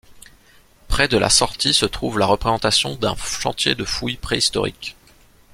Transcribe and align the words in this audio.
Près 0.87 1.07
de 1.07 1.15
la 1.15 1.29
sortie 1.29 1.75
se 1.75 1.85
trouve 1.85 2.17
la 2.17 2.25
représentation 2.25 2.95
d'un 2.95 3.15
chantier 3.15 3.75
de 3.75 3.83
fouilles 3.85 4.17
préhistoriques. 4.17 4.95